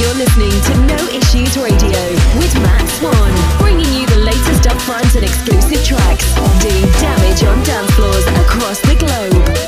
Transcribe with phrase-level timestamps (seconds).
[0.00, 2.00] You're listening to No Issues Radio
[2.38, 7.90] with Matt Swan, bringing you the latest upfront and exclusive tracks doing damage on dance
[7.90, 9.59] floors across the globe.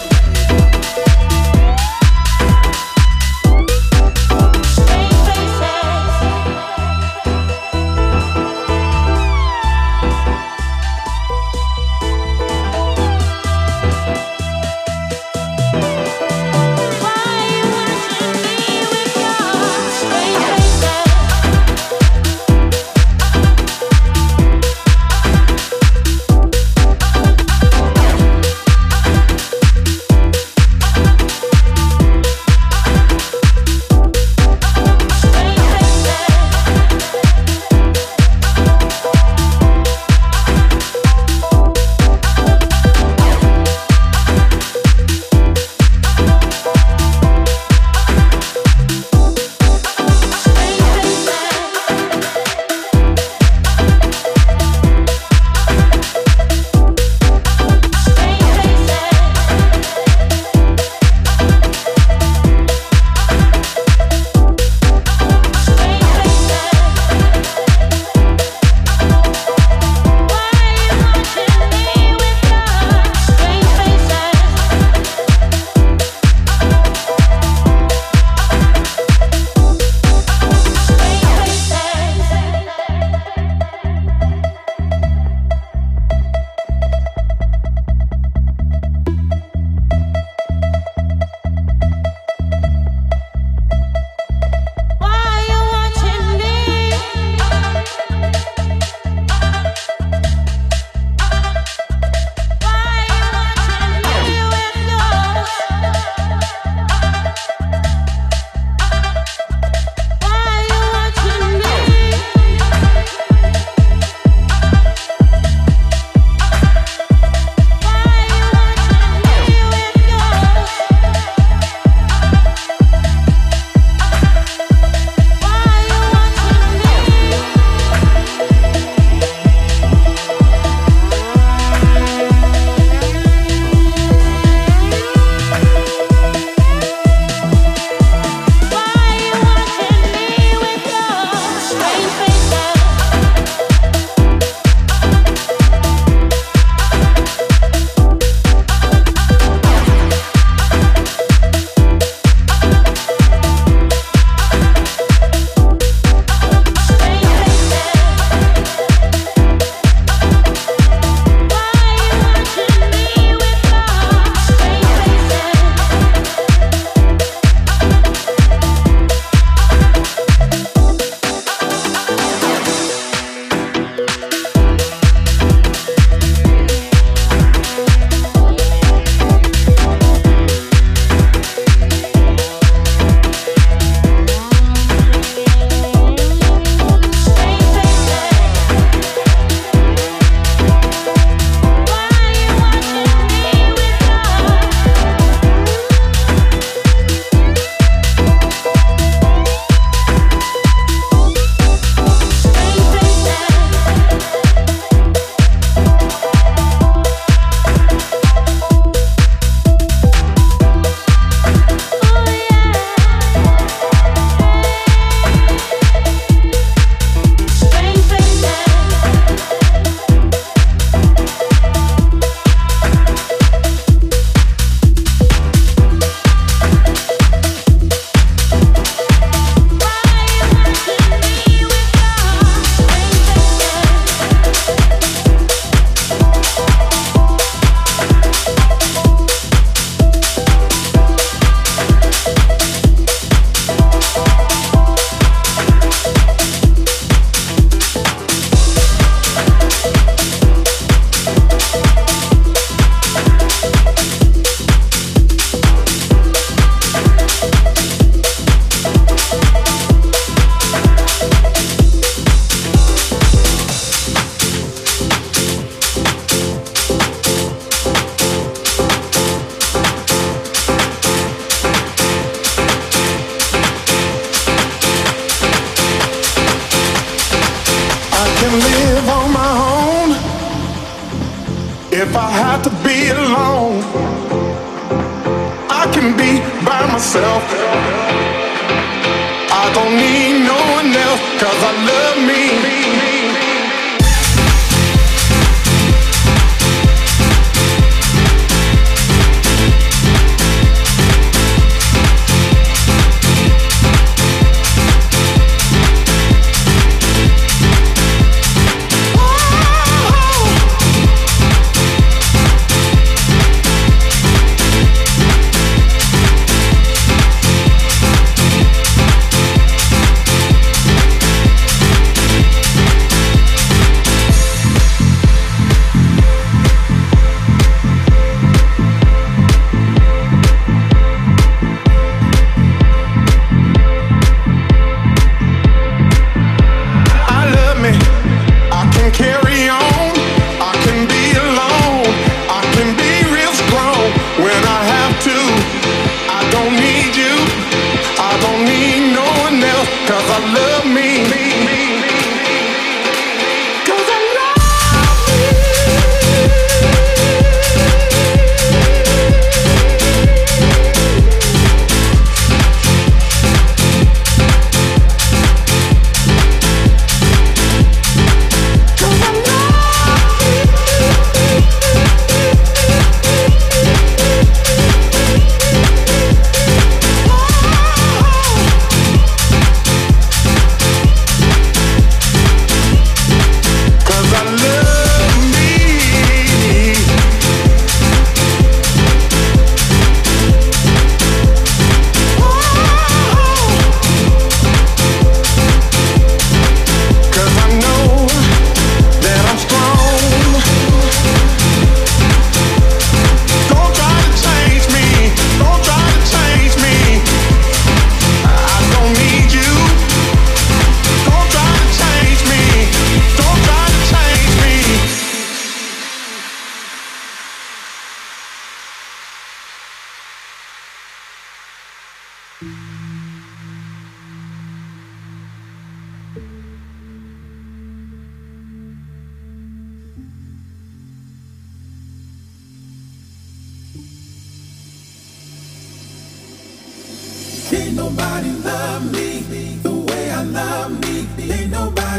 [350.52, 351.51] love me.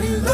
[0.04, 0.33] Daddy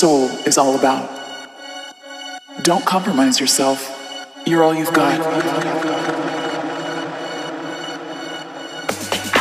[0.00, 1.10] soul is all about.
[2.62, 3.78] Don't compromise yourself.
[4.46, 5.20] You're all you've got.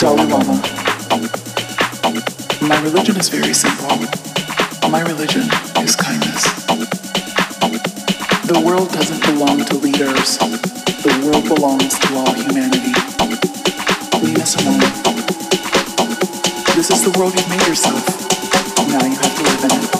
[0.01, 0.59] Dalai Lama.
[2.67, 3.87] My religion is very simple.
[4.89, 5.47] My religion
[5.79, 6.43] is kindness.
[8.51, 10.39] The world doesn't belong to leaders.
[10.39, 12.91] The world belongs to all humanity.
[14.25, 14.83] Leave us alone.
[16.75, 18.03] This is the world you've made yourself.
[18.89, 19.98] Now you have to live in it.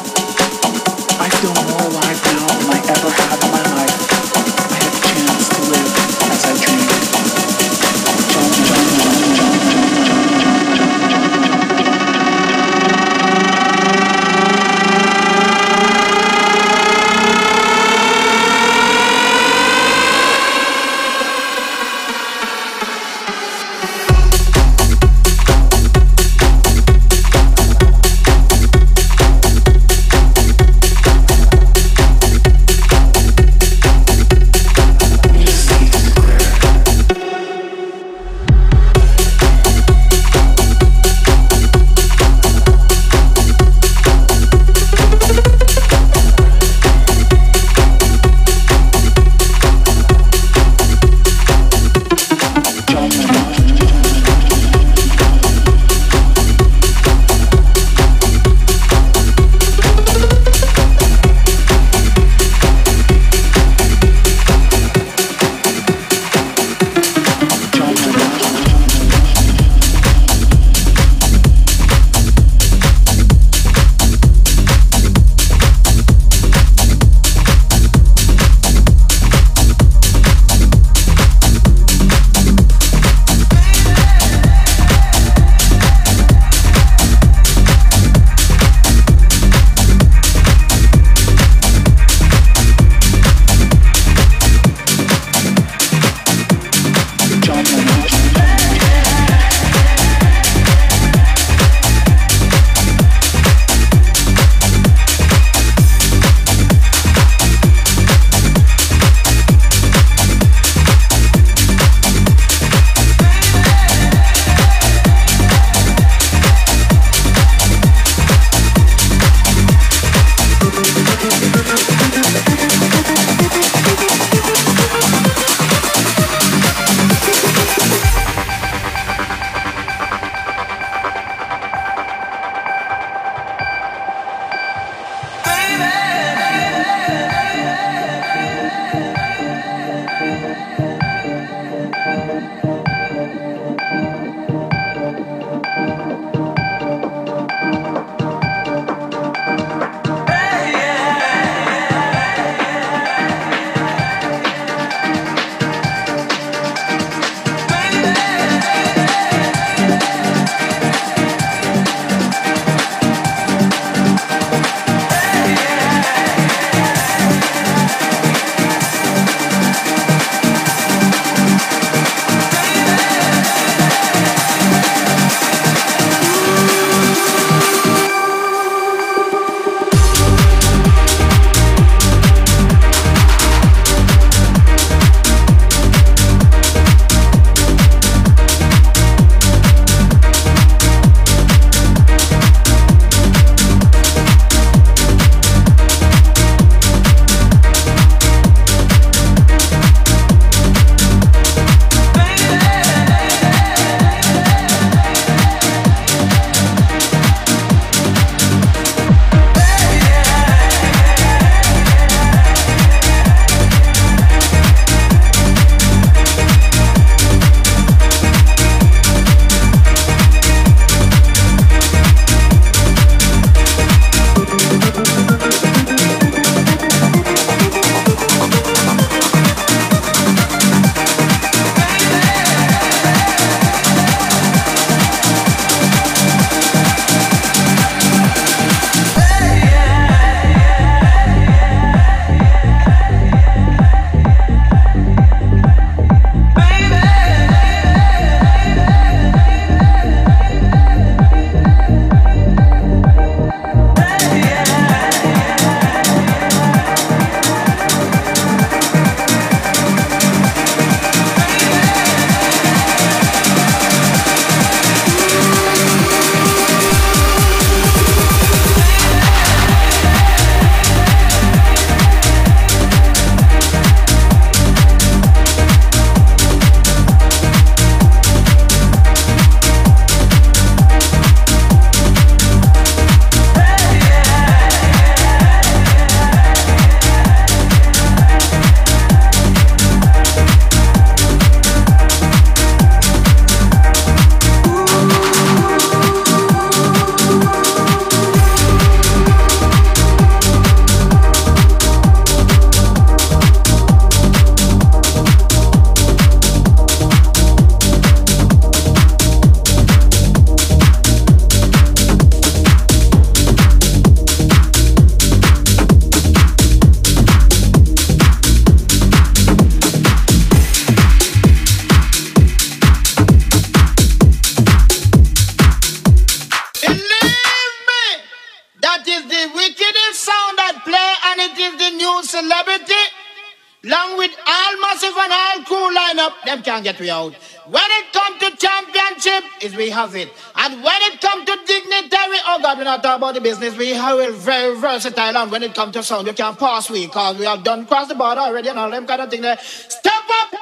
[344.80, 347.86] versatile and when it comes to sound, you can't pass we cause we have done
[347.86, 349.58] cross the border already and all them kind of thing there.
[349.62, 350.54] Step up!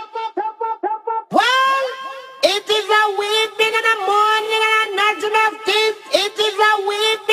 [1.32, 1.86] Well,
[2.44, 5.96] it is a weeping in the morning and a night of thief.
[6.14, 7.27] It is a weeping.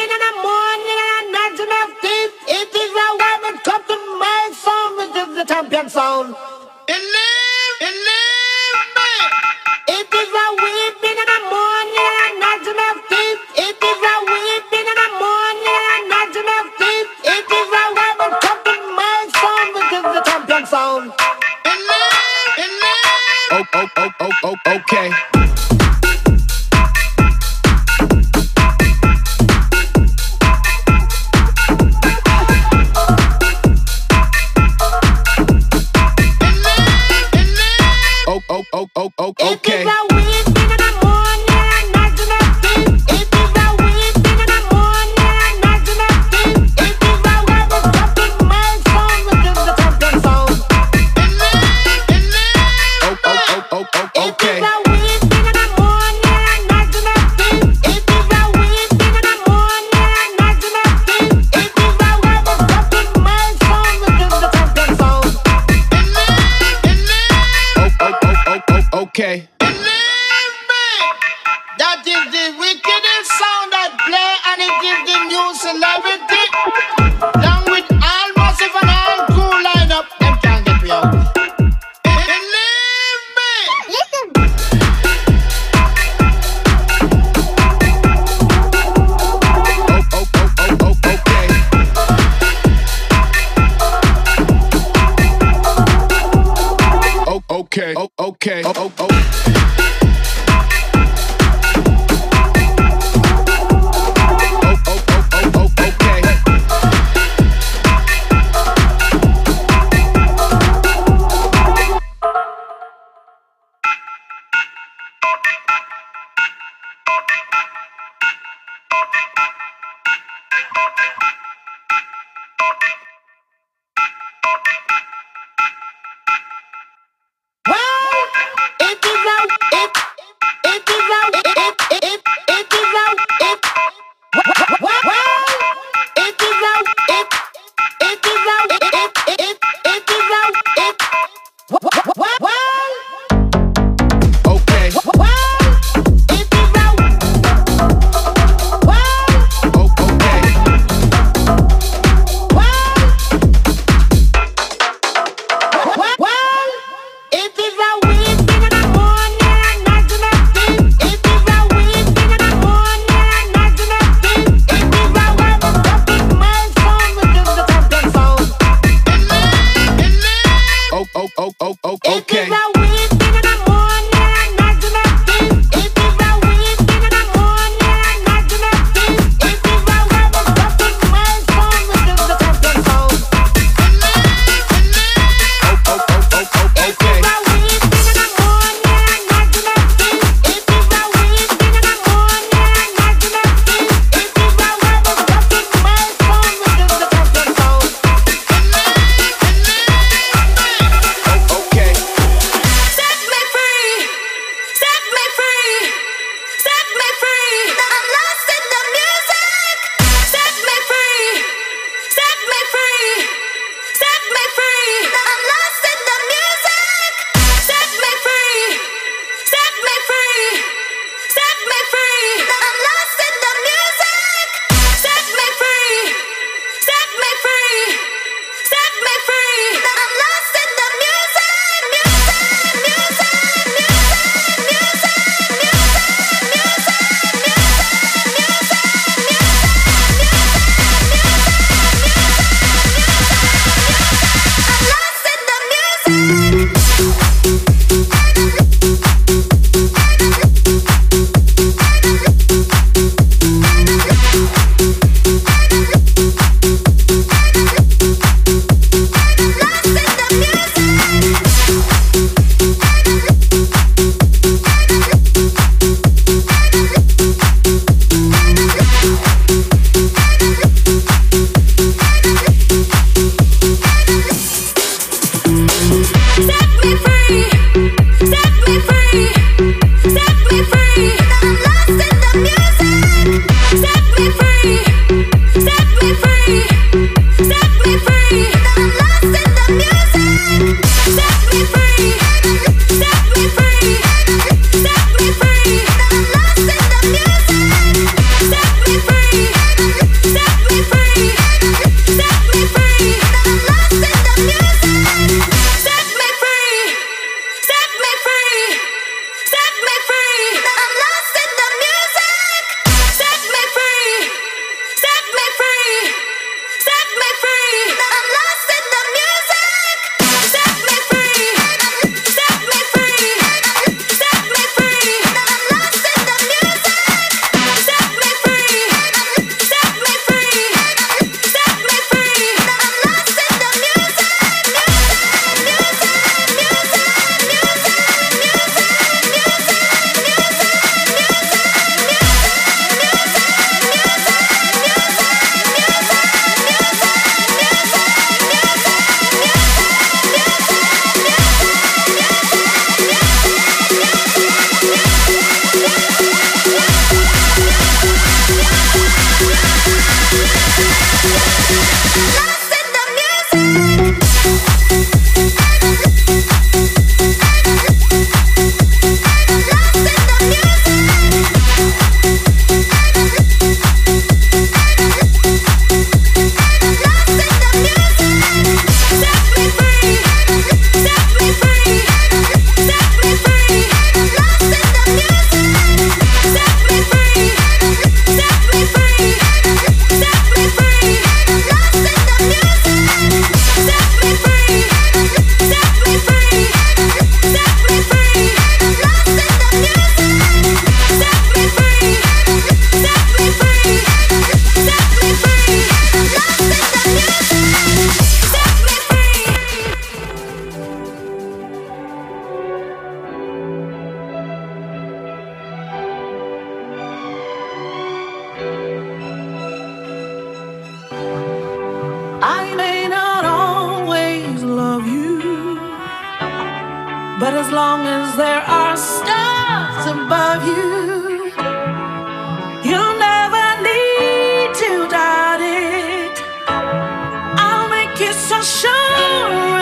[438.46, 439.73] 双手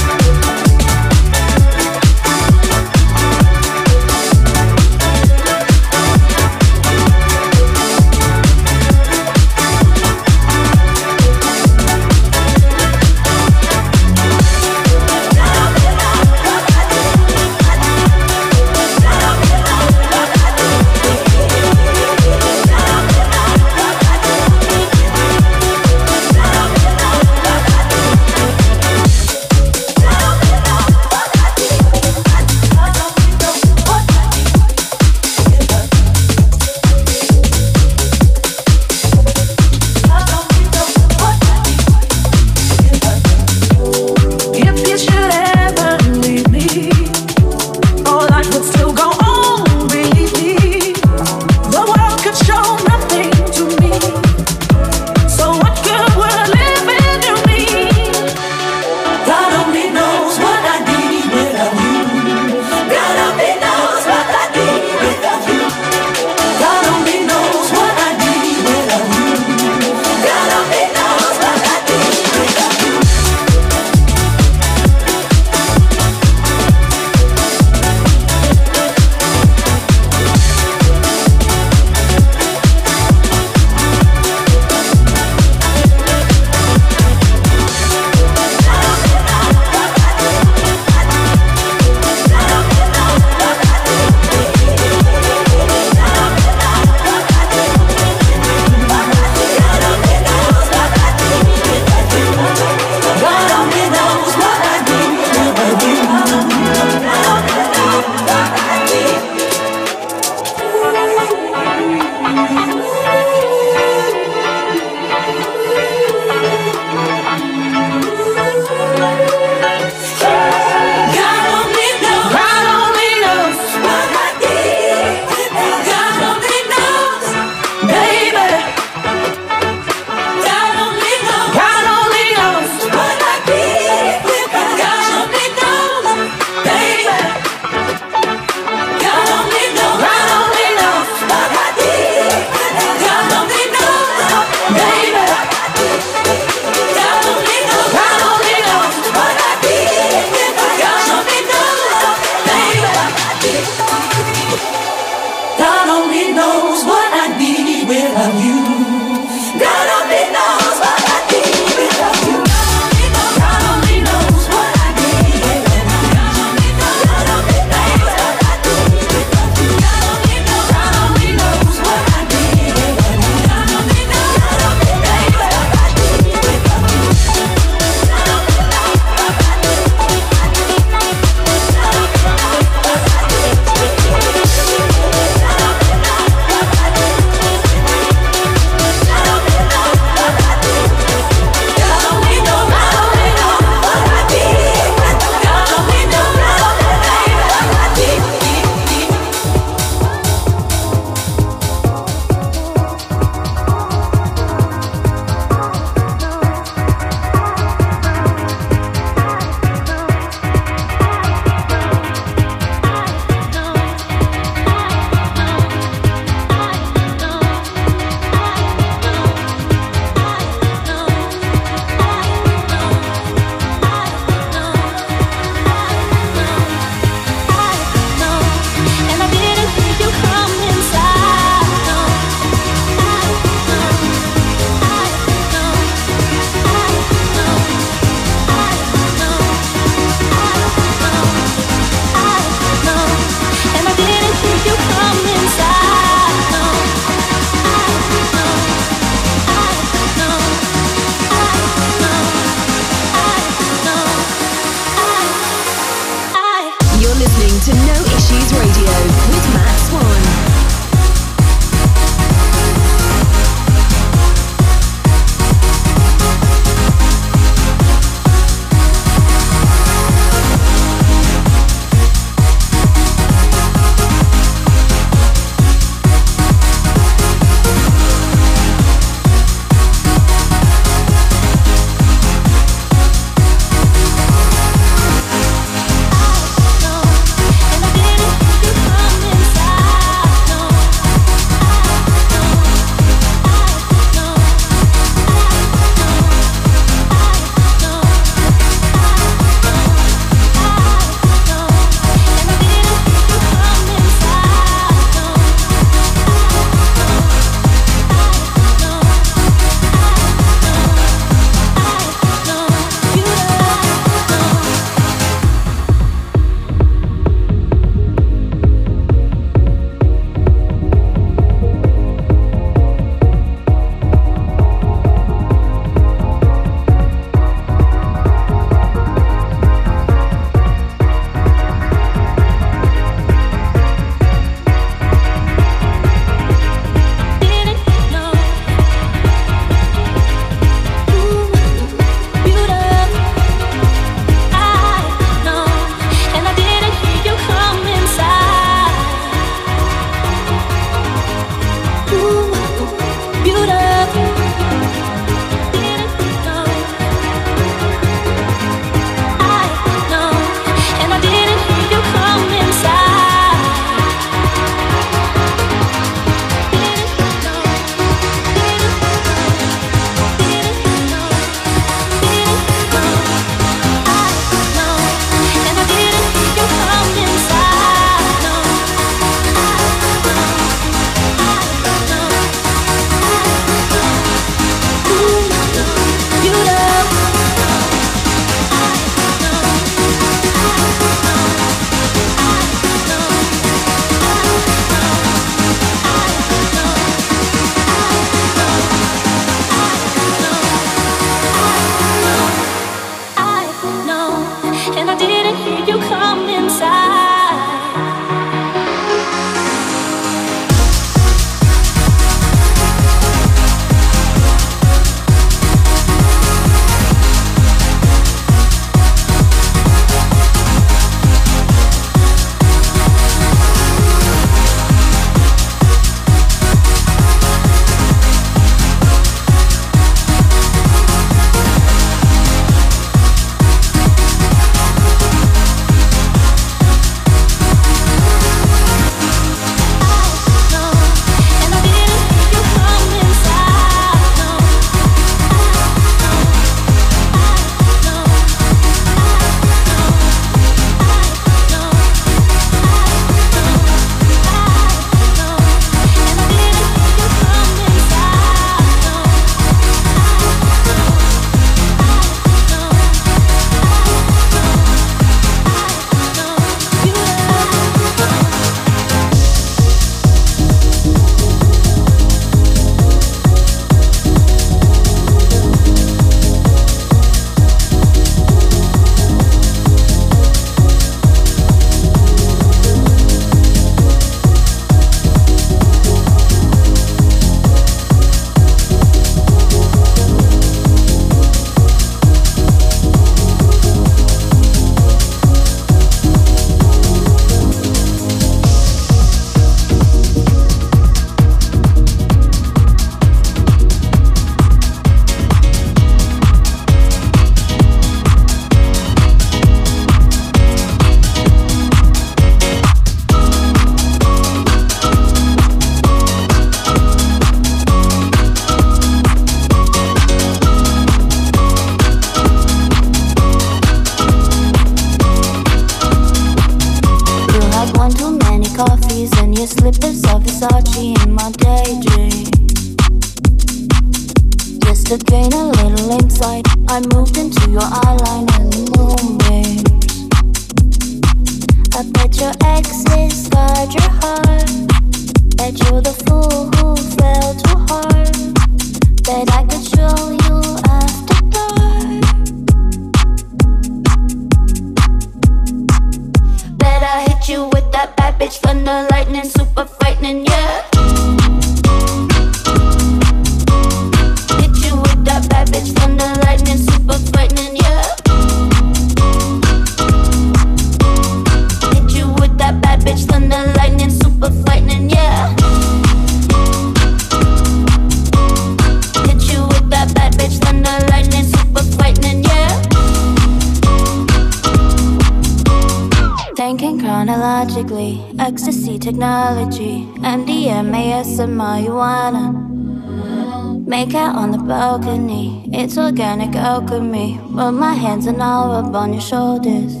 [593.90, 597.40] Make out on the balcony, it's organic alchemy.
[597.48, 600.00] Rub my hands and I'll rub on your shoulders.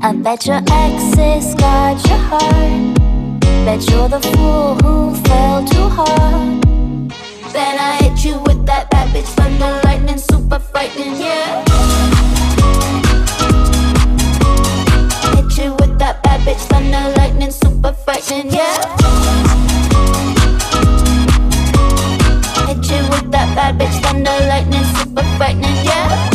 [0.00, 2.94] I bet your exes scarred your heart.
[3.66, 6.62] Bet you're the fool who fell too hard.
[7.52, 11.64] Then I hit you with that bad bitch thunder lightning, super frightening, yeah.
[15.34, 19.73] Hit you with that bad bitch thunder lightning, super frightening, yeah.
[24.14, 26.33] thunder, lightning, super frightening, yeah.